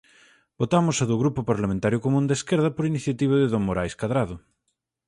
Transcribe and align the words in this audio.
Votamos 0.59 0.95
a 1.03 1.05
do 1.09 1.19
Grupo 1.21 1.41
Parlamentario 1.51 2.03
Común 2.05 2.25
da 2.27 2.37
Esquerda 2.39 2.69
por 2.75 2.83
iniciativa 2.91 3.35
de 3.39 3.51
don 3.53 3.63
Morais 3.67 3.93
Cadrado. 4.01 4.35